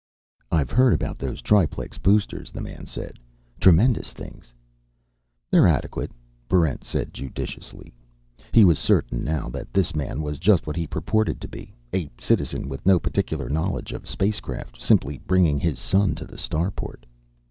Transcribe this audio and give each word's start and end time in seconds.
"I've 0.51 0.71
heard 0.71 0.93
about 0.93 1.19
those 1.19 1.43
triplex 1.43 1.99
boosters," 1.99 2.49
the 2.51 2.59
man 2.59 2.87
said. 2.87 3.19
"Tremendous 3.59 4.13
things." 4.13 4.51
"They're 5.51 5.67
adequate," 5.67 6.09
Barrent 6.49 6.83
said 6.83 7.13
judiciously. 7.13 7.93
He 8.51 8.65
was 8.65 8.79
certain 8.79 9.23
now 9.23 9.47
that 9.49 9.71
this 9.71 9.95
man 9.95 10.23
was 10.23 10.39
just 10.39 10.65
what 10.65 10.75
he 10.75 10.87
purported 10.87 11.39
to 11.41 11.47
be: 11.47 11.75
a 11.93 12.09
citizen 12.19 12.67
with 12.67 12.83
no 12.83 12.97
particular 12.97 13.47
knowledge 13.47 13.91
of 13.93 14.09
spacecraft 14.09 14.81
simply 14.81 15.19
bringing 15.19 15.59
his 15.59 15.77
son 15.77 16.15
to 16.15 16.25
the 16.25 16.39
starport. 16.39 17.05